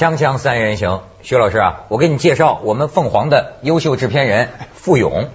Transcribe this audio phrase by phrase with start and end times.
[0.00, 5.28] 锵锵三人行，徐老师啊，我给你介绍我们凤凰的优秀制片人傅勇。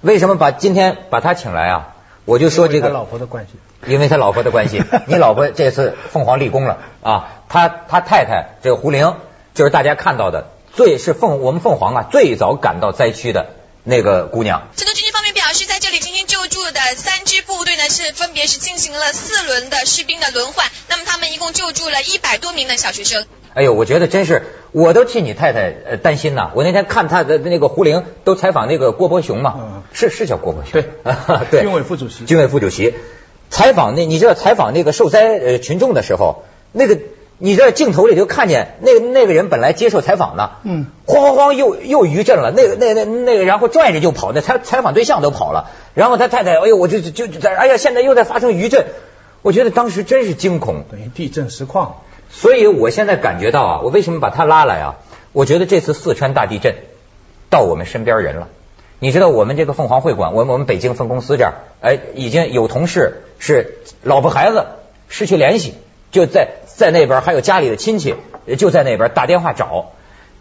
[0.00, 1.94] 为什么把今天把他请来啊？
[2.24, 4.82] 我就说这个，老婆的关系，因为他老婆的关系。
[5.08, 9.14] 你老婆这次凤凰立功了啊，他他太太这个胡玲，
[9.52, 13.50] 就是大家看到的最是凤我们凤凰啊最早赶到灾区的
[13.84, 14.68] 那个姑娘。
[14.74, 23.26] 这个军区方面表示，在这里进行救助的三支部队呢，是分别是进行了四轮的士兵的轮换，那么他们一共救助了一百多名的小学生。
[23.58, 26.52] 哎呦，我觉得真是，我都替你太太呃担心呐。
[26.54, 30.84] 我那天看他的那个胡玲都采访那个郭伯雄嘛，是是叫郭伯雄，对。
[31.50, 32.94] 对，军委副主席，军委副主席。
[33.50, 36.98] 采访那，你知道采访那个受灾呃群众的时候，那个
[37.38, 48.86] 你这镜头里就看见那个那个人本来接受采访呢，嗯，慌慌慌又又余震了，那个那那那个然后拽着就跑，那采采访对象都跑了，然后他太太哎呦我就就在哎呀现在又在发生余震，
[49.42, 52.02] 我觉得当时真是惊恐，等于地震实况。
[52.30, 54.96] 所以我现在感觉到啊，我为什么把他拉来啊？
[55.32, 56.76] 我觉得这次四川大地震
[57.50, 58.48] 到我们身边人了。
[58.98, 64.66] 你知道我们这个凤凰会馆，我们我们北京分公司这儿，哎，已经有同事是老婆孩子
[65.08, 65.74] 失去联系，
[66.10, 68.14] 就在在那边，还有家里的亲戚
[68.56, 69.92] 就在那边打电话找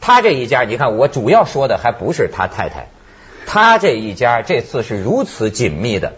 [0.02, 0.64] 他这一家。
[0.64, 2.88] 你看，我主要说的还不是他太太，
[3.46, 6.14] 他这一家这次是如此紧密的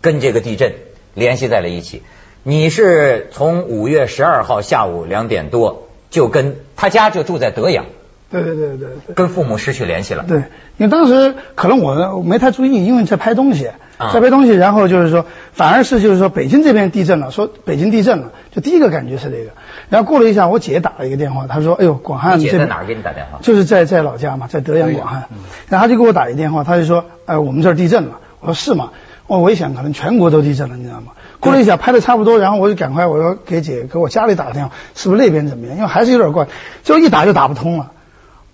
[0.00, 0.74] 跟这个地震
[1.14, 2.02] 联系在了一起。
[2.46, 7.86] 你是从五月十二号下午两点多就跟他家就住在德阳，
[8.30, 10.26] 对对对对对，跟父母失去联系了。
[10.28, 10.36] 对，
[10.76, 13.70] 因为当时可能我没太注意，因为在拍东西，
[14.12, 19.52] 在拍东西，然后就是说，反而是就是说北京这边地震了，说北京地震了，就第一个感觉是这个。
[19.88, 23.38] 然后过了一下，我姐打了一个电话，她说：“哎呦，广汉这在哪儿给你打电话？
[23.40, 25.24] 就是在在老家嘛，在德阳广汉。
[25.68, 28.18] 然后她就给我打一电话，她就说：哎，我们这儿地震了。
[28.40, 28.90] 我说是吗？
[29.26, 35.76] 我我一想，可能全国都地震了，你知道吗？”过了一下，拍的差不多，然后我就赶快我说给姐给我家里打个电话，是不是那边怎么样？
[35.76, 36.46] 因为还是有点怪，
[36.82, 37.90] 就一打就打不通了。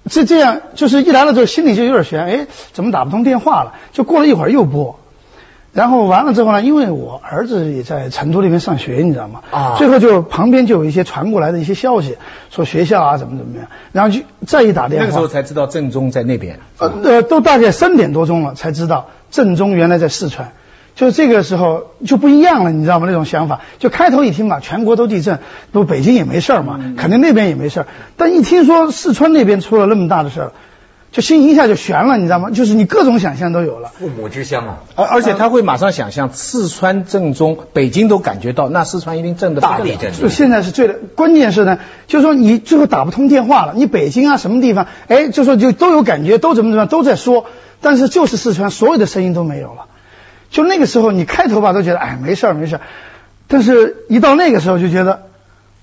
[0.09, 3.75] 这这样就是一来了之后心里就有点悬，哎，怎么打不通电话了？
[3.93, 4.99] 就过了一会儿又拨，
[5.73, 9.43] 然后完了之后呢，因为我儿子也在成都那边上学，你知道吗？
[9.51, 9.75] 啊。
[9.77, 12.17] 最后就旁边就有一些传过来的一些消息，
[12.51, 16.59] 说学校啊怎么怎么样，然后就再一打电话，那个时候才知道正中在那边。
[16.79, 20.53] 呃呃，都大概三点多钟了才知道正中原来在四川。
[20.95, 23.07] 就这个时候就不一样了，你知道吗？
[23.07, 25.39] 那种想法，就开头一听嘛，全国都地震，
[25.73, 27.87] 不北京也没事儿嘛，肯定那边也没事儿
[28.17, 30.53] 但一听说四川那边出了那么大的事儿，
[31.11, 32.51] 就心一下就悬了，你知道吗？
[32.51, 33.91] 就是你各种想象都有了。
[33.99, 40.13] 父母之乡啊，而而且他会马上想象四川震中，北京都感觉到，那四川一定震得大地震。
[40.13, 47.47] 就现在是最的，关键是呢，就是说你最后打不通电话了，你北京啊什么地方，哎，就说就都有感觉，都怎么怎么样都在说，
[47.81, 49.87] 但是就是四川所有的声音都没有了。
[50.51, 52.81] 就那个时候，你开头吧都觉得哎没事儿没事儿，
[53.49, 55.23] 但是一到那个时候就觉得，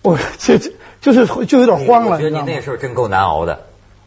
[0.01, 2.11] 我这这就是就有点慌了。
[2.11, 3.61] 我觉得你那时候真够难熬的。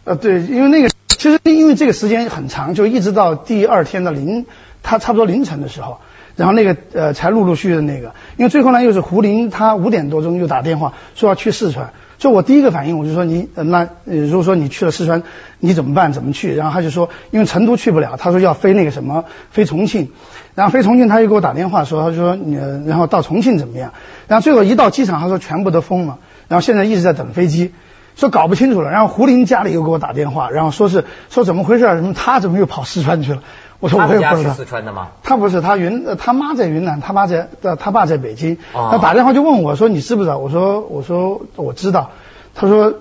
[0.05, 4.47] 呃，对，因为那个其实因为这个时间很长，就一直到第二天的凌，
[4.83, 6.01] 他差不多凌晨的时候，
[6.37, 11.93] 然后那个呃才陆陆续续的那个，因为最后呢又是胡林，他五点多钟又打电话说要去四川。
[12.21, 15.23] 就我第一个反应，我就说你那如果说你去了四川，
[15.59, 16.13] 你怎么办？
[16.13, 16.55] 怎么去？
[16.55, 20.11] 然后他就说，因为成都去不了，他说要飞那个什么飞重庆，
[20.55, 23.95] 然后飞重庆他又给我打电话说，他就说你然后到重庆怎么样？
[24.29, 27.73] 然后最后一到机场，他说全部都封了，然后现在一直在等飞机，
[28.17, 28.91] 说搞不清楚了。
[28.91, 31.87] 然后胡林家里又给我打电话，然后说是说怎么回事？
[31.87, 33.43] 什么他怎么又跑四川去了？
[33.81, 34.55] 我说我也不知道。
[34.55, 35.09] 四川的吗？
[35.23, 37.49] 他不是，他云他妈在云南，他妈在
[37.79, 38.59] 他爸在北京。
[38.73, 40.39] 他打电话就问我说你知不知道？
[40.39, 42.11] 我说我说我知道。
[42.55, 42.95] 他说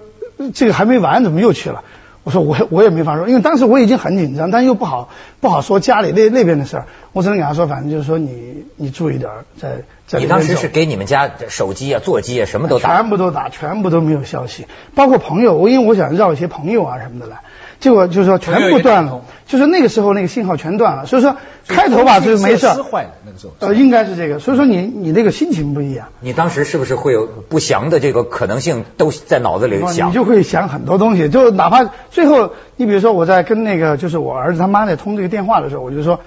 [0.53, 1.84] 这个还没完，怎么又去了？
[2.23, 6.85] 我说我我也没法说，因为当时我已经很紧张，但又不好不好说家里那那边的事儿。
[7.12, 10.19] 我只能给他说，反正就是说你你注意点，在在。
[10.19, 12.95] 你当时是给你们家手机啊、座机啊什么都打？
[12.95, 15.56] 全部都打，全部都没有消息，包括朋友。
[15.56, 17.39] 我因为我想绕一些朋友啊什么的来。
[17.80, 21.36] 结果就是说全部断了，就是那个时候那个信号全断了，所以说
[21.68, 22.68] 开头吧就是没事。
[22.84, 23.54] 坏了那个时候。
[23.60, 26.10] 呃，应该是这个，所以说你你那个心情不一样。
[26.19, 30.12] 你当时是不是会有不祥的这个可能性都在脑子里想？
[30.12, 36.19] 你就会想很多东西，就哪怕最后你比如说我在跟那个就是我儿子他妈在通这个电话的时候，我就说，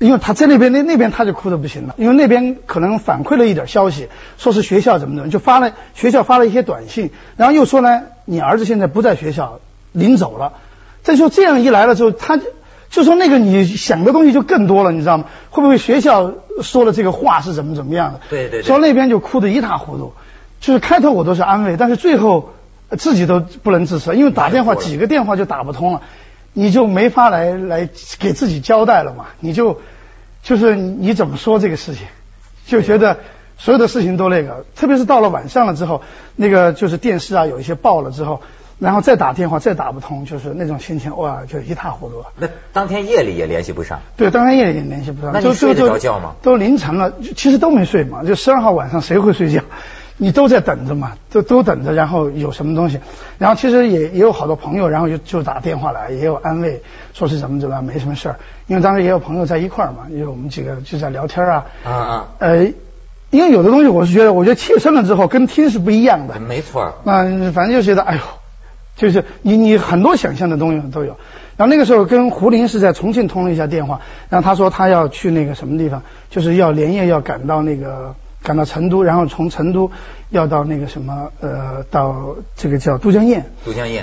[0.00, 4.08] 因为他在那边那那边他就哭的不行了，因为那边可能反馈了一点消息，
[4.38, 9.60] 说是学校怎么怎么，就发了学校发了一些短信，然后又说呢，你儿子现在不在学校。
[9.94, 10.54] 临走了，
[11.02, 12.38] 再说这样一来了之后，他
[12.90, 15.24] 就说那个你想的东西就更多了，你知道吗？
[15.50, 16.32] 会不会学校
[16.62, 18.20] 说的这个话是怎么怎么样的？
[18.30, 18.62] 对对。
[18.62, 20.12] 说那边就哭得一塌糊涂，
[20.60, 22.50] 就是开头我都是安慰，但是最后
[22.98, 26.02] 自己都不能自持，因为打电话几个电话就打不通了，
[26.52, 27.88] 你就没法来来
[28.18, 29.80] 给自己交代了嘛，你就
[30.42, 32.06] 就是你怎么说这个事情，
[32.66, 33.18] 就觉得。
[33.58, 36.02] 所有的事情都那个，特别是到了晚上了之后，
[36.34, 38.42] 那个就是电视啊有一些爆了之后，
[38.82, 42.26] 然后再打电话再打不通，就是那种心情哇就一塌糊涂了。
[42.36, 45.30] 那当天夜里也联系不上，对，当天夜里也联系不上。
[45.32, 46.32] 那你睡得着觉吗？
[46.42, 48.24] 都凌晨了，其实都没睡嘛。
[48.24, 49.60] 就十二号晚上谁会睡觉？
[50.16, 52.98] 你都在等着嘛，都都等着，然后有什么东西，
[53.38, 56.82] 然后其实也也有好多朋友，然后就就打电话来，也有安慰，
[57.14, 58.36] 说是怎么怎么样，没什么事儿。
[58.66, 61.64] 因为当时也有朋友在一块儿嘛，因为我们几个就在聊天啊。
[61.84, 62.28] 啊啊。
[62.38, 62.72] 呃，
[63.30, 66.38] 因为有的东西我是觉得，我觉得切身了之后跟听是不一样的。
[66.40, 66.98] 没错。
[67.04, 68.20] 那反正就觉得，哎呦，
[69.02, 71.18] 就是你你很多想象的东西都有。
[71.58, 74.00] 然后那个时候跟胡林是在重庆通了一下电话，
[74.30, 78.14] 然后他说他要去那个什么地方，就是要连夜要赶到那个。
[78.44, 79.88] 赶到成都，然后从成都
[80.30, 83.44] 要到那个什么呃，到这个叫都江堰。
[83.64, 84.02] 都江堰。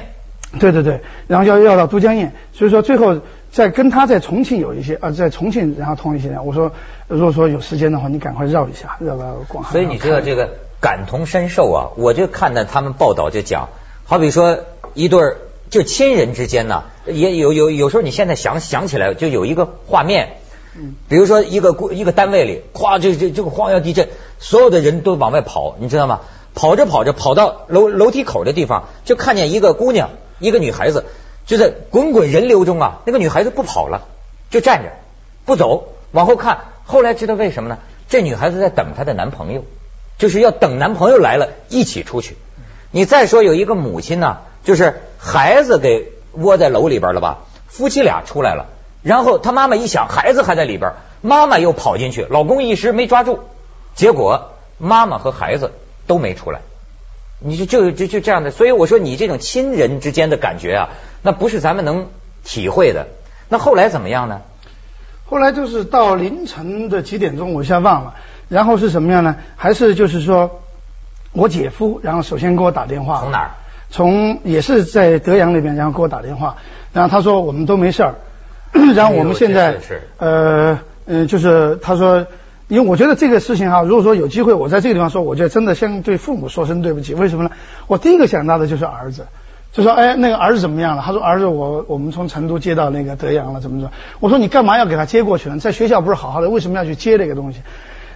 [0.58, 3.20] 对对对，然后要要到都江堰，所以说最后
[3.52, 6.72] 在跟他在重庆有一些啊，在重庆然后通一些，我说
[7.10, 9.74] 如果说有时间的话，你赶快绕一下，绕到广汉。
[9.74, 13.68] 所以你知道这个感同身受啊，我就看到他们报道就讲，
[14.06, 14.60] 好比说
[14.94, 15.38] 一对儿
[15.70, 20.38] 就亲人之间呢，也有有有时候你现在想想起来就有一个画面。
[20.76, 24.08] 嗯，比如说一个一个单位里，咵，这这这个荒地震，
[24.40, 26.22] 所有的人都往外跑，你知道吗？
[26.54, 30.10] 跑着跑着跑到楼楼梯口的地方，就看见一个姑娘，
[30.40, 31.06] 一个女孩子，
[31.46, 34.08] 就在滚滚人流中啊，那个女孩子不跑了，
[34.50, 34.92] 就站着
[35.46, 36.60] 不走，往后看。
[36.86, 37.78] 后来知道为什么呢？
[38.08, 39.64] 这女孩子在等她的男朋友，
[40.18, 42.36] 就是要等男朋友来了，一起出去。
[42.92, 48.68] 你再说有一个母亲呢，就是孩子给窝在楼里边了吧，夫妻俩出来了。
[49.02, 53.40] 然后他妈妈一想，孩子还在里边，妈妈又跑进去，老公一时没抓住，
[53.96, 55.72] 结果妈妈和孩子
[56.06, 56.62] 都没出来。
[57.42, 60.90] 你就就就就这样的，所以我说你这种亲人之间的感觉啊，
[61.22, 62.08] 那不是咱们能
[62.44, 63.08] 体会的。
[63.48, 64.42] 那后来怎么样呢？
[65.26, 68.16] 后来就是到凌晨的几点钟，我一下忘了。
[68.50, 69.38] 然后是什么样呢？
[69.56, 70.60] 还是就是说
[71.32, 73.22] 我姐夫，然后首先给我打电话。
[73.22, 73.52] 从哪儿？
[73.90, 76.58] 从也是在德阳那边，然后给我打电话，
[76.94, 78.16] 然后他说我们都没事儿。
[78.96, 79.78] 然后我们现在
[80.18, 82.28] 呃嗯，就是他说，
[82.68, 87.16] 因为我觉得这个事情哈，如果说有机会我在这个地方说，我觉得真的先对父母说声对不起。
[87.16, 87.50] 为什么呢？
[87.88, 89.26] 我第一个想到的就是儿子，
[89.74, 91.02] 就说哎，那个儿子怎么样了？
[91.04, 93.92] 他说儿子我我们从成都接到那个德阳了，怎么着？
[94.20, 95.58] 我说你干嘛要给他接过去呢？
[95.58, 97.62] 在学校不是好好的，为什么要去接这个东西？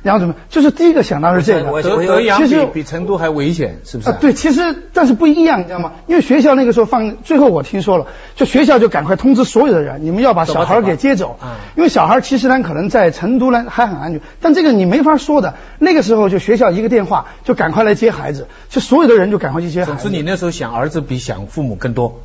[0.03, 0.35] 然后怎么？
[0.49, 4.09] 就是第一个想到是这个，德德阳比比成都还危险，是不是？
[4.09, 5.93] 啊，对，其实但是不一样，你知道吗？
[6.07, 11.39] 因为学校那个时候放，最后我听说了，就学校就赶快通知所有的人，你们要把小孩给接走。
[11.75, 15.55] 因为小孩其实呢，可能在成都呢还很安全，但这个你没法说的。
[15.79, 20.01] 那个时候就学校一个电话，就赶快来接孩子，就所有的人就赶快去接孩子。
[20.01, 22.19] 总之，你那时候想儿子比想父母更多。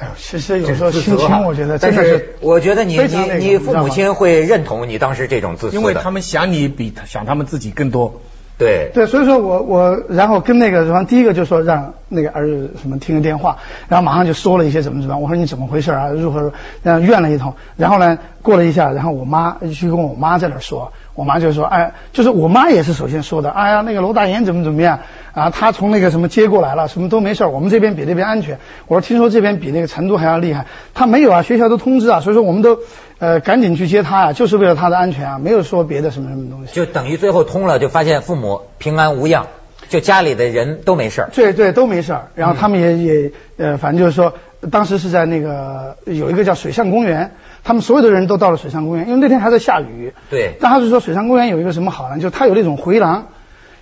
[0.00, 8.20] 哎呦，其实有时候心情，我觉得，但是我觉得你你你父母亲会认同你当时这种自私因为他们想你比想他们自己更多。
[8.56, 13.56] 对对，所以说我我然后跟那个什么，第一个就说让那个儿子什么听个电话，
[13.88, 15.16] 然后马上就说了一些怎么怎么。
[15.16, 16.08] 我说你怎么回事啊？
[16.08, 20.92] 如何然后怨了一通，然后呢过了一下，然后我妈去跟我妈在那说。
[21.14, 25.00] 我妈就说，哎，就是我妈也是首先说的，哎呀，那个楼大岩怎么怎么样
[25.32, 25.50] 啊？
[25.50, 28.58] 他从那个什么接过来了，什么都没事儿我们这边比那边安全。
[28.86, 32.78] 我说听说这边比那个成都还要厉害，他没有啊，学校都通知啊，所以说我们都
[33.18, 36.72] 呃赶紧去接他啊，就是为了他的安全啊，没有说别的什么什么东西。
[36.74, 39.46] 就等于最后通了，就发现父母平安无恙，
[39.88, 44.34] 就家里的人都没事儿对对，都没事儿然后他们也也呃，反正就是说，
[44.70, 47.32] 当时是在那个有一个叫水上公园。
[47.62, 50.14] 他们所有的人都到了水上公园，因为那天还在下雨。
[50.30, 50.54] 对。
[50.62, 52.18] 但他是说水上公园有一个什么好呢？
[52.18, 53.26] 就它有那种回廊，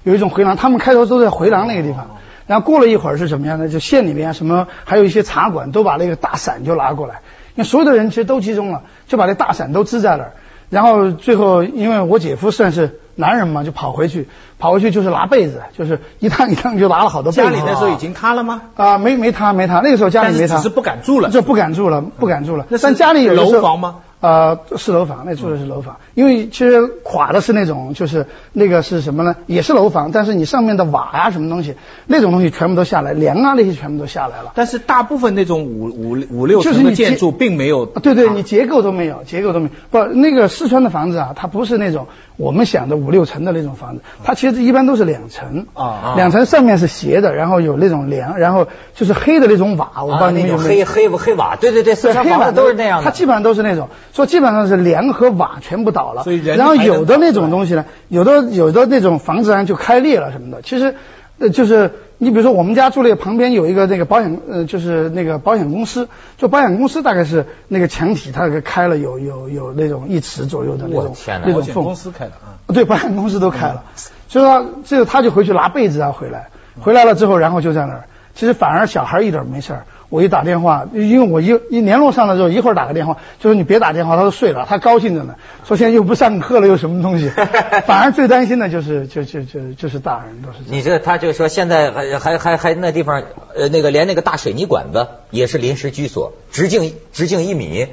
[0.08, 0.56] 有一种回廊。
[0.56, 2.06] 他们开头都在回廊那个地方，
[2.46, 3.68] 然后过了一会儿是什么样的？
[3.68, 7.20] 就县里面什么还有一些茶馆都把那个大伞就拿过来，
[7.54, 10.32] 因为所有的人其实都集中了，就把那大伞都支在那儿。
[10.70, 17.42] 然后最后因为我姐夫算是男人嘛，就跑回去，跑回去就是拿被子，就是一趟一趟就拿了好多被子。
[17.42, 18.62] 家里那时候已经塌了吗？
[18.76, 22.66] 啊，没没塌没塌，那个时候家里没塌，只是不敢住了，就不敢住了，不敢住了。
[22.68, 23.96] 那但家里有楼房吗？
[24.20, 29.36] 呃，是楼房，那住的是楼房，因为其实垮的是那种，就是那个是什么呢？
[29.46, 34.50] 也是楼房，但是你上面的瓦啊，什么东西，那种东西全部都下来，梁啊那些全部都下来了。
[34.56, 37.86] 但是大部分那种五五五六层的建筑并没有。
[37.86, 39.70] 对对，你结构都没有，结构都没有。
[39.90, 53.88] 不，那个四川的房子啊，它不是那种我们想的五六层的那种房子，它其实一般都是两层啊，两层上面是斜的，然后有那种梁，然后就是黑的那种瓦，我不知道你们有黑黑黑瓦，对对对，四川房子都是那样的，它基本上都是那种。
[54.12, 56.22] 说基本上是梁和瓦全部倒了，
[56.56, 60.62] 然后有的那种东西呢，有的有的那种房子呢就开裂了什么的。
[60.62, 60.94] 其实，
[61.38, 71.84] 呃，就是你比如说我们家住那个旁边有一个那个保险，呃，就是那个保险公司，就保险公司大概是那个墙体它给开了有有有那种一尺左右的那种那种缝。
[71.84, 72.58] 公司开的啊？
[72.74, 73.84] 对，保险公司都开了。
[74.28, 76.48] 所以说这个他就回去拿被子啊回来，
[76.80, 78.04] 回来了之后，然后就在那儿。
[78.34, 79.84] 其实反而小孩一点没事儿。
[80.10, 85.34] 我一打电话，因为我一一联络上了之后，一会儿打个电话，就说你别打电话，他都睡了，他高兴着呢。
[85.66, 87.28] 说现在又不上课了，又什么东西？
[87.86, 90.58] 反而最担心的就是就就就就是大人都是。
[90.66, 93.22] 你这他就说现在还还还还那地方
[93.54, 97.88] 呃那个连那个大水泥管子也是临时居所，直径直径一米，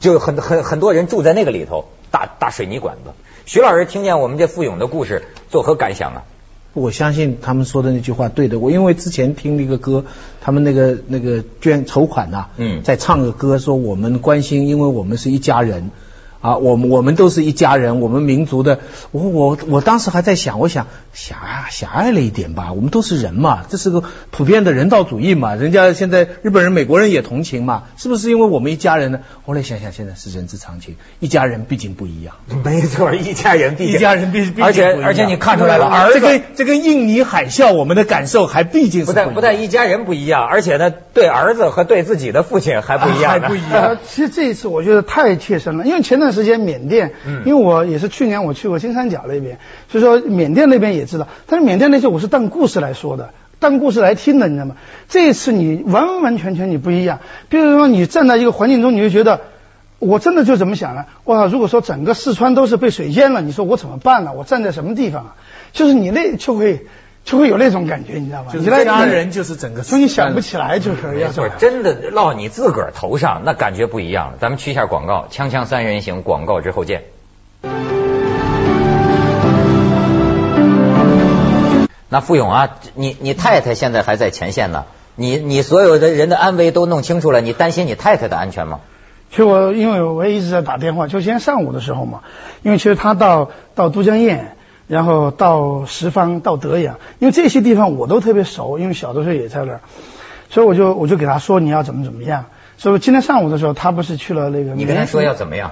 [0.00, 3.12] 就很很很多人住在那个里头，大大水泥管子。
[3.46, 6.22] 徐老师听见我们这富勇的故事，作何感想啊？
[6.74, 10.04] 我相信他们说的那句话对的，我因为之前听了一个歌，
[10.40, 15.90] 他们那个那个捐筹款呐，嗯，在唱个歌说我们关心，因为我们是一家人。
[16.44, 18.80] 啊，我们我们都是一家人，我们民族的，
[19.12, 21.36] 我我我当时还在想，我想狭
[21.70, 29.20] 狭隘了一点吧，我们都是人嘛，这是个普遍的人道主义嘛，人家现在日本人、美国人也同情嘛，是不是因为我们一家人呢？
[29.46, 32.34] 后来想想，现在是人之常情，一家人毕竟不一样。
[32.62, 43.96] 没错，一家人毕竟一家人毕，而且而且你看出来了，儿子这跟这跟印尼海啸我们的感受还毕竟是不但不但一家人不一样，而且呢，对儿子和对自己的父亲还不一样，还不一样。
[44.06, 47.12] 其实这一次我觉得太切身了，因为前段时间缅甸。
[47.26, 54.76] 嗯，因为我也是去年我去过金三角那边，所以说缅甸那边也知道，但是缅甸那些我是当故事来说的，当故事来听的，你知道吗？
[55.08, 59.40] 这一次你完完全全你不一样，比如说你站在一个环境中，你就觉得，
[59.98, 61.06] 我真的就怎么想呢？
[61.24, 64.32] 哇，如果说整个四川都是被水淹了，你说我怎么办呢？
[64.36, 65.36] 我站在什么地方啊？
[65.72, 66.86] 就是你那就会
[67.24, 68.52] 就会有那种感觉，你知道吗？
[68.52, 71.18] 就是家人就是整个，所以你想不起来就可以。
[71.18, 74.34] 没错，真的落你自个儿头上，那感觉不一样了。
[74.38, 77.04] 咱们去一下广告，锵锵三人行，广告之后见。
[82.10, 84.84] 那付勇啊，你你太太现在还在前线呢，
[85.16, 88.80] 你你所有的人的安危都弄清楚了，你担心你太太的安全吗？
[89.30, 92.20] 其实我因为我也一直在打电话，就今天上午的时候嘛，
[92.62, 94.53] 因为其实他到到都江堰，
[94.86, 99.80] 然后到什邡，到德阳，因为这些地方我都特别熟，因为小的时候也在那儿，
[100.50, 102.46] 所以我就我就给他说你要怎么怎么样。
[102.76, 105.70] 所以今天上午的时候，他不是去了那个，你跟他说要怎么样？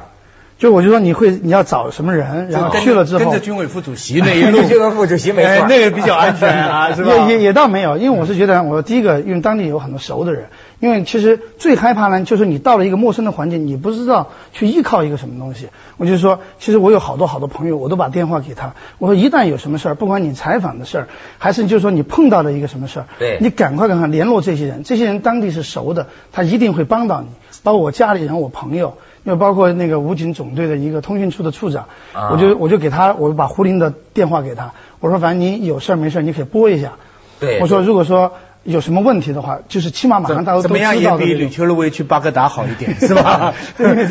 [0.58, 7.12] 就我就说你会你要找什么人，然后去了之后跟着军委副主席那 一路，军委副主席没错，那个比较安全啊， 是吧？
[7.26, 10.46] 也也也倒没有，因为我是觉得，我第一个，因为当地有很多熟的人，
[10.82, 15.68] 因为其实最害怕呢，就是你到了一个陌生的环境，你不知道去依靠一个什么东西。
[15.96, 21.08] 我就说，其实我有好多好多朋友，我都把电话给他，我说一旦有什么事儿，不管你采访的事儿，
[21.38, 27.28] 还是就是说你碰到了一个什么事儿，对，你赶快赶快联络这些人，这些人当地是熟的，他一定会帮到你，
[27.62, 28.94] 包括我家里人、我朋友。
[29.24, 31.86] 又包括那个武警总队的一个通讯处的处长，
[32.32, 36.94] 我就我就给他，我把胡林的电话给他，我说反正你有事儿没事儿你可以拨一下。
[37.38, 38.32] 对，我说如果说
[38.64, 40.68] 有什么问题的话，就是起码马上大家都知道。
[40.68, 43.54] 怎么样也比吕秋乐威去巴格达好一点，是吧？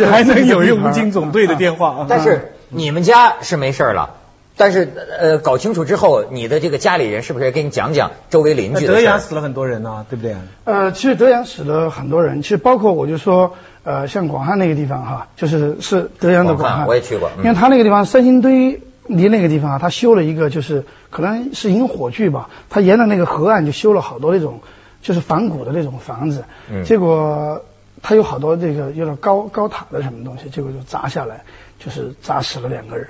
[0.09, 2.05] 还 能有一个武警总队的电话。
[2.09, 4.15] 但是你们家是没事了，
[4.57, 10.35] 但是呃，搞清楚之后，你的这个家里人是不是也给你讲讲周围邻居德阳死了很多人呢，对不对？
[10.65, 13.55] 呃，其实德阳死了很多人，其实包括我就说。
[13.83, 24.61] 呃，像广汉那个地方哈，就是是德阳的广汉，我也去过，因为他那个地方三星堆离那个地方啊，他修了一个就是可能是引火炬吧，他沿着那个河岸就修了好多那种
[25.01, 27.63] 就是仿古的那种房子，嗯，结果
[28.01, 31.43] 他有好多这个有点高高塔的什么东西，结果就砸下来，
[31.79, 33.07] 就是砸死了两个人。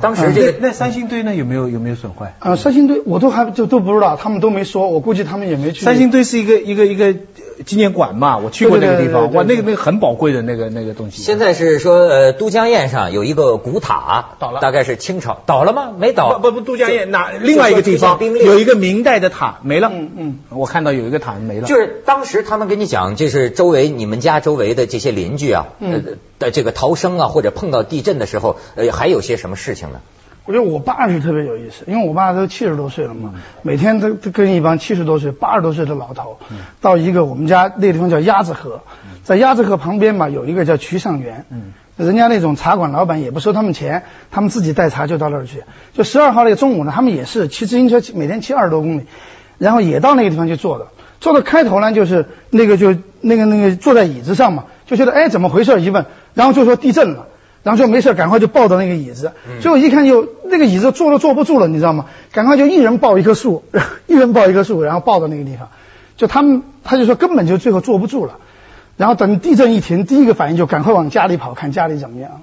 [0.00, 2.34] 当时这个那三星堆呢有没有有没有损坏？
[2.38, 5.84] 啊，三星堆我都还就都不知道，他们都没说，我估计他们也没去。
[5.84, 7.14] 三星堆是一个一个一个
[7.64, 11.22] 纪念馆嘛，我去过那个地方，哇，那个那个很宝贵的那个那个东西。
[11.22, 15.92] 现在是说呃都江堰上有一个古塔倒了，大概是清朝倒了吗？
[15.96, 21.66] 没倒，不不都江堰哪另外一个地方有一个明代的塔没了，嗯嗯，我看到有一个塔没了。
[21.66, 26.00] 就是当时他们跟你讲，就是周围你们家周围的这些邻居啊，呃
[26.38, 30.00] 的这个逃生啊，或者碰到地震的时候，呃还有些什么事情呢？
[30.50, 36.38] 我觉得我爸是特别有意思，因为我爸都七十多岁了嘛，每天都都跟一帮七十多岁、八十多岁的老头，
[36.80, 38.80] 到一个我们家那个地方叫鸭子河，
[39.22, 41.44] 在鸭子河旁边嘛，有一个叫渠上园，
[41.96, 44.02] 人家那种茶馆老板也不收他们钱，
[44.32, 45.62] 他们自己带茶就到那儿去。
[45.94, 49.06] 就十二号那个中午呢，他们也是骑自行车，每天骑二十多公里，
[49.56, 50.88] 然后也到那个地方去坐的。
[51.20, 55.80] 坐到开头呢，就是那个就那个那个坐在椅子上嘛，就觉得哎怎么回事？
[55.80, 57.28] 一问，然后就说地震了。
[57.62, 59.32] 然后就没事，赶快就抱着那个椅子。
[59.60, 62.06] 最后一看，就那个椅子坐都坐不住了，你知道吗？
[62.32, 63.64] 赶快就一人抱一棵树，
[64.06, 65.68] 一人抱一棵树，然后抱到那个地方。
[66.16, 68.38] 就他们，他就说根本就最后坐不住了。
[68.96, 72.40] 然后等地震一停，第一个反应就赶快往家里跑，看家里怎么样了。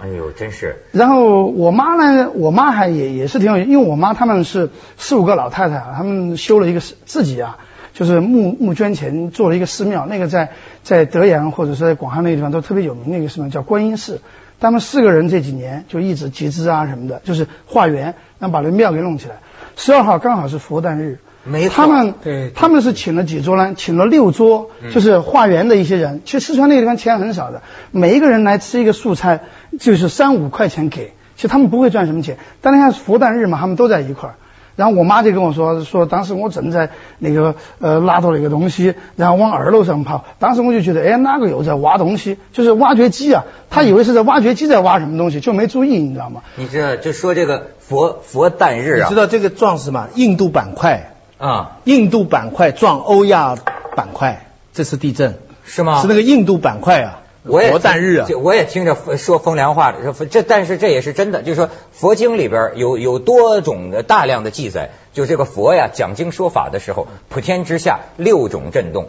[0.00, 0.84] 哎呦，真是。
[0.92, 7.58] 然后我妈呢，我妈还也也是挺有，因为我妈他们是四五个老太太啊，他们修了一个自己啊，
[7.92, 14.22] 就是募募捐钱做了一个寺庙，那个在在德阳或者是在广汉那个地方都特别有名的一个寺庙，叫观音寺。
[14.60, 19.36] 他们四个人这几年就一直集资啊什么的，就是化缘，然后把这庙给弄起来。
[19.76, 22.14] 十二号刚好是佛诞日，没他们
[22.54, 23.74] 他们是请了几桌呢？
[23.76, 26.22] 请了六桌，就是化缘的一些人。
[26.24, 27.62] 其实四川那个地方钱很少的，
[27.92, 29.42] 每一个人来吃一个素菜
[29.78, 32.38] 就是三五块钱给，其实他们不会赚什么钱。
[32.60, 34.34] 但那天是佛诞日嘛，他们都在一块儿。
[34.78, 40.24] 然后我妈就跟我说，说当时我正在那个呃拿到那个东西，然后往二楼上跑。
[40.38, 42.38] 当时我就觉得，哎，哪个又在挖东西？
[42.52, 46.42] 就是挖掘机啊，他以为是在挖掘机在挖什么东西，就没注意，你知道吗？
[46.54, 50.06] 你知道，就说这个佛佛诞日啊你知，道这个撞什么？
[50.14, 53.56] 印度板块，啊，印度板块撞欧亚
[53.96, 56.00] 板块，这次地震是吗？
[56.00, 57.18] 是那个印度板块啊，
[57.48, 69.08] 我也佛诞日啊，我也听着说风凉话，说这但是这也是真的，就是说佛经里边有有多种的大量的记载，就这个佛呀讲经说法的时候，普天之下六种震动。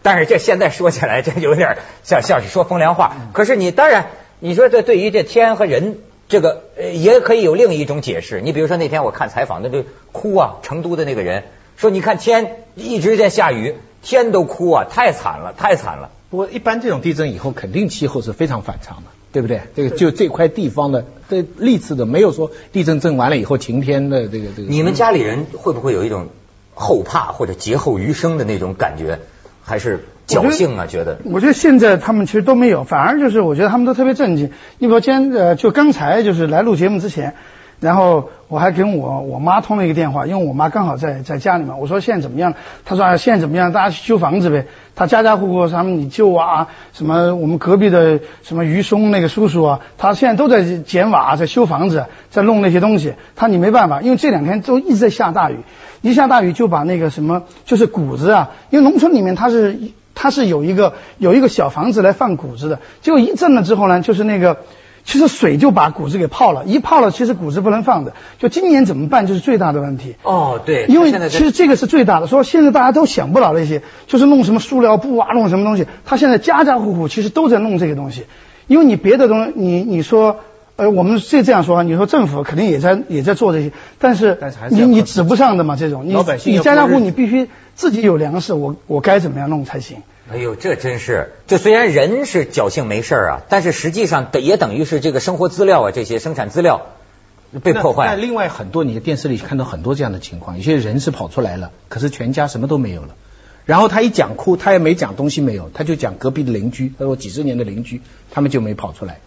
[0.00, 3.16] 但是这现在说起来，这有点像像是说风凉话。
[3.32, 4.06] 可是你当然，
[4.38, 5.98] 你说这对于这天和人，
[6.28, 8.40] 这个呃也可以有另一种解释。
[8.40, 11.44] 你比如说那天我看采访，那就哭啊，成都的那个人
[11.76, 16.10] 说，你看天一直在下雨，天都哭啊，太惨了，太惨了。
[16.30, 19.62] 不过一般这种地震以后，肯定气候是非常反常的，对不对？
[19.74, 24.68] 这个就这块地方的这历次的没有说地震震完了以后晴天的这个这个。
[24.68, 26.28] 你们家里人会不会有一种
[26.74, 29.20] 后怕或者劫后余生的那种感觉，
[29.62, 30.86] 还是侥幸啊？
[30.86, 34.52] 觉得我觉得现在他们其实都没有，反而就是我觉得他们都特别震惊。
[34.78, 37.36] 你比如今天呃，就刚才就是来录节目之前，
[37.80, 41.76] 然后我还跟我我妈通了一个电话，因为我妈刚好在在家里嘛。
[41.76, 42.54] 我说现在怎么样？
[42.84, 43.72] 她说啊，现在怎么样？
[43.72, 44.66] 大家去修房子呗。
[44.94, 53.14] 她家家户户他们你舅啊，什么我们隔壁的什么于松那个叔叔啊，他现在都在捡瓦，在修房子，在弄那些东西。
[53.36, 55.58] 他你没办法，因为这两天都一直在下大雨，
[56.00, 59.78] 一下大雨就把那个什么就是谷子啊，因为农村里面它是。
[60.20, 64.64] 它是有一个有一个小房子来放谷子的，结果一震了之后呢，就是那个
[65.08, 70.16] 其实水就把谷子给泡了，一泡了其实谷子不能放的，就今年怎么办就是最大的问题。
[70.22, 78.26] 哦，对，因为其实这个是最大的，说现在大家都想不了那些，就是弄什么塑料布啊，弄什么东西，他现在家家户户其实都在弄这个东西，
[78.66, 80.40] 因为你别的东西，你你说。
[80.76, 84.38] 呃，我们是这样说，你说政府肯定也在也在做这些，但是
[84.70, 89.96] 你你指不上的嘛，这种你你家家户你必须自己有粮食，我我该怎么样弄才行？
[90.30, 96.88] 哎呦，这真是，这虽然人是侥幸没事儿啊，但是实际上等也等于是这个生活资料啊，这些生产资料
[97.62, 98.06] 被破坏。
[98.06, 103.14] 那另外很多，你在电视里看到很多这样的情况，有些人是跑出来了，可是全家什么都没有了。
[103.64, 109.20] 然后他一讲哭，他也没讲东西没有，他就讲隔壁的邻居，他说几十年的邻居，他们就没跑出来。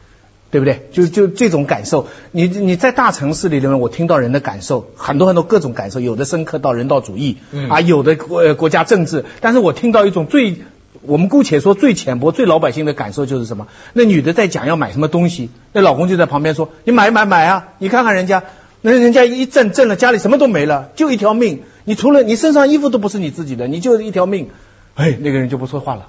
[0.51, 0.89] 对不对？
[0.91, 10.57] 就就这种感受，你你在大城市里面，我听到人的感受，很多很多各种感受，有的深刻到人道主义，嗯啊，有的国、呃、国家政治，但是我听到一种最，
[11.01, 13.67] 我们姑且说最浅薄、最老百姓的感受就是什么？
[13.93, 17.69] 那女的在讲要买什么东西，那老公就在旁边说：“你买买买啊！
[17.79, 18.43] 你看看人家，
[18.81, 21.63] 那人家一震震了，家里什么都没了，就一条命。
[21.83, 24.49] 你除了你身上衣服都不是你自己的，你就一条命。”
[24.95, 26.07] 哎，那个人就不说话了。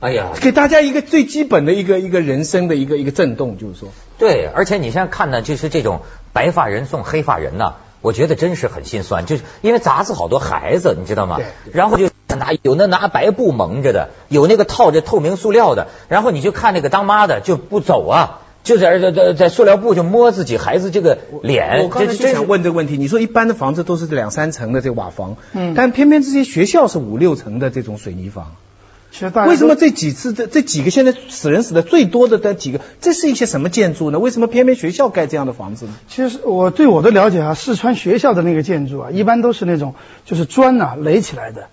[0.00, 11.46] 哎呀，给大家一个最基本的一个一个人生的一个一个震动，就是说，对，而且你现在看呢，就是这种白发人送黑发人呐、我觉得真是很心酸，就是因为砸死好多孩子，你知道吗对？
[11.72, 28.52] 然后就拿有那拿白布蒙着的，有那个套着透明塑料的，然后你就看那个当妈的就不走啊，就在在在在塑料布就摸自己孩子这个脸，我刚才就想问这个问题，你说一般的房子都是两三层的这个瓦房，嗯但偏偏这些学校是五六层的这种水泥房，
[29.12, 34.18] 其实大为什么这几次这这几个现在死人死的最多的这几个，这是一些什么建筑呢？
[34.18, 35.92] 为什么偏偏学校盖这样的房子呢？
[36.08, 39.94] 其实我对我的了解啊，四川学校的那个建筑啊，一般都是那种
[40.24, 41.68] 就是砖呐、垒起来的。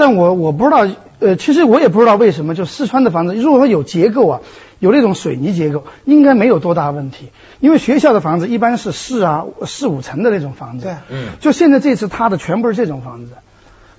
[0.00, 0.86] 但我我不知道，
[1.18, 4.40] 呃，其实我也不知道为什么，就四川的房子，如果说有结构啊，
[4.78, 7.28] 有那种水泥结构，应该没有多大问题。
[7.60, 13.32] 因为学校的房子一般是四啊四五层的那种房子，对嗯就现在这次塌的全部是这种房子。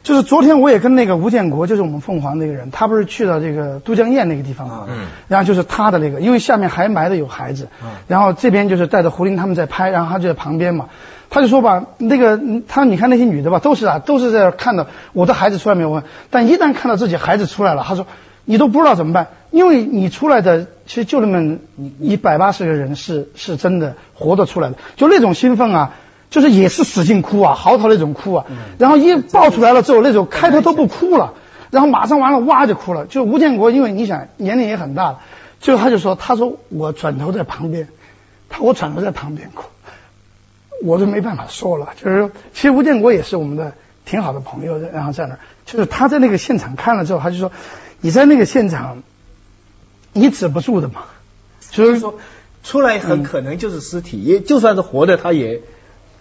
[0.02, 7.68] 就是昨天我也跟那个吴建国，就是我们凤凰那个人，他不是去了这个都江堰那个地方嘛，嗯然后就是他的那个，因为下面还埋的有孩子，
[8.08, 10.88] 然后这边就是带着胡林他们在拍，然后他就在旁边嘛，
[11.32, 18.06] 他就说吧，那个嗯他你看那些女的吧，都是啊，都是在看到我的孩子出来没有问，但一旦看到自己孩子出来了，他说
[18.46, 21.58] 你都不知道怎么办，因为你出来的其实就那么
[22.00, 25.94] 一百八十个人是是真的活着出来的，就那种兴奋啊。
[26.30, 28.46] 就是也是使劲哭啊，嚎啕那种哭啊，
[28.78, 31.34] 然后一爆出来了之后，那种开头都不哭了，
[31.72, 33.06] 然后马上完了哇就哭了。
[33.06, 35.20] 就吴建国，因为你想年龄也很大了，
[35.60, 37.90] 最后他就说，他说我转头在旁边，
[38.48, 39.66] 他我转头在旁边哭，
[40.84, 41.90] 我都没办法说了。
[42.02, 43.74] 就是其实吴建国也是我们的
[44.06, 47.52] 挺好的朋友，然后在那儿，就是他在那个现场看了之后，他就说，
[48.02, 49.04] 你在那个现场，
[50.14, 51.04] 你止不住的嘛，
[51.70, 52.20] 就是说
[52.64, 55.62] 出来很可能就是尸体，也就算是活的，他也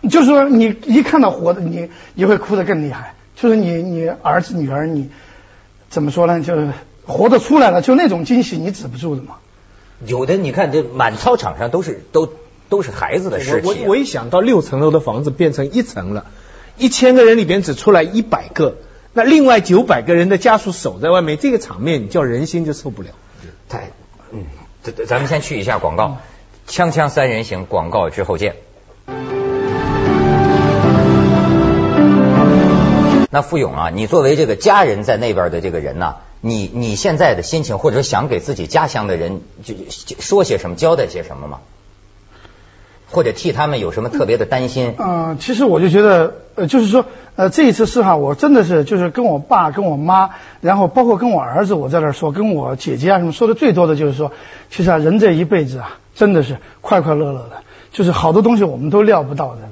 [0.08, 3.14] 就是说你一看到活的，你你会哭得更厉害。
[3.36, 5.08] 就是你你儿子女儿你
[5.88, 6.42] 怎么说呢？
[6.42, 6.72] 就是
[7.06, 9.36] 活的出来了，就那种惊喜你止不住的嘛。
[10.06, 12.30] 有的你看这满操场上都是都
[12.70, 16.26] 都是孩子的尸体啊、我一想到六层楼的房子变成一层了，
[16.78, 18.76] 一千个人里边只出来一百个，
[19.12, 23.08] 那另外九百个人的家属守在外面，这个场面你叫人心就受不了。
[23.68, 23.90] 太，
[24.30, 24.44] 嗯，
[25.06, 26.18] 咱们先去一下广告，
[26.68, 28.54] 锵锵三人行广告之后见。
[33.32, 41.58] 那付勇啊，你作为这个家人在那边的这个人呐、你你现在的心情，或者说想给自己家乡的人就就说些什么，交代些什么吗？
[43.10, 44.94] 或者替他们有什么特别的担心？
[44.98, 47.04] 呃，其实我就觉得，呃，就是说，
[47.36, 54.30] 呃，这一次是哈，我真的是就是跟我爸、跟我妈，然后包括跟我儿子，我在那儿说，跟我姐姐啊什么说的最多的就是说，
[54.70, 59.62] 其实啊，人这一辈子啊，真的是快快乐乐的，就是好多东西我们都料不到的。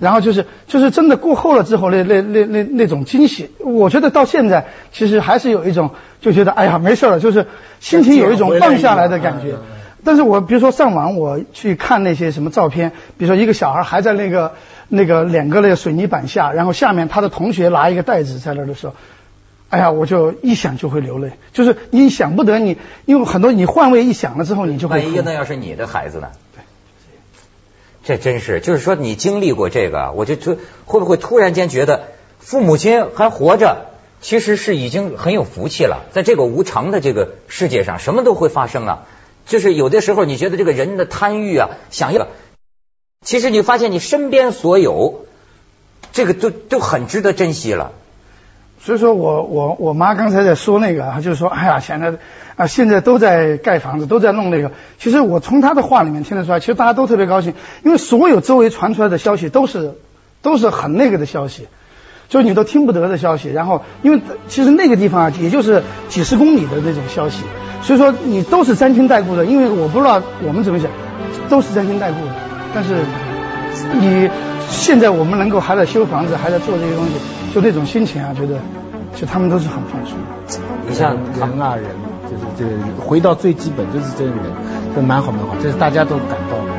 [0.00, 7.46] 然后就是就是真的过后了之后，那那那那那种惊喜，我觉得到现在其实还是有一种就觉得哎呀没事了，就是
[7.80, 9.56] 心情有一种放下来的感觉。
[10.04, 14.54] 但是我比如说上网我去看那些什么照片，比如说一个小孩还在那个
[14.88, 18.94] 那个两个那个水泥板下，然后下面他的同学拿一个袋子在那的时候，
[19.70, 26.28] 哎呀，我就一想就会流泪，就是你想不得你，因为很多你换位一想了之后，你就会哭万一那要是你的孩子呢？
[26.54, 26.62] 对
[28.04, 30.56] 这真是，就是说你经历过这个，我就就
[30.86, 32.04] 会不会突然间觉得
[32.38, 33.90] 父母亲还活着，
[34.22, 36.06] 其实是已经很有福气了。
[36.12, 39.06] 在这个无常的这个世界上，什么都会发生啊。
[39.48, 42.28] 就是有的时候你觉得这个人的贪欲啊，想要，
[43.24, 45.26] 其实你发现你身边所有，
[46.12, 47.92] 这个都都很值得珍惜了。
[48.80, 52.18] 所以说我我我妈刚才在说那个啊，就是说，哎呀，现在
[52.54, 54.70] 啊现在都在盖房子，都在弄那个。
[54.98, 59.94] 其实我从她的话里面听得出来，其实大家都特别高兴，因为所有周围传出来的消息都是
[60.42, 61.66] 都是很那个的消息，
[62.28, 63.48] 就是你都听不得的消息。
[63.48, 67.42] 然后因为其实那个地方啊，也就是几十公里的那种消息，
[67.82, 69.44] 所以说你都是沾亲带故的。
[69.44, 70.90] 因为我不知道我们怎么想，
[71.48, 72.32] 都是沾亲带故的。
[72.74, 72.96] 但是
[74.00, 74.28] 你
[74.68, 77.12] 现在我们能够还在修房子，还在做这些东西，
[77.54, 78.56] 就那种心情啊，觉得
[79.14, 80.18] 就他们都是很放松。
[80.86, 81.84] 你像他人啊人，
[82.30, 84.38] 就是这个回到最基本就是这个人，
[84.94, 86.72] 这蛮好蛮好，这是大家都感到的。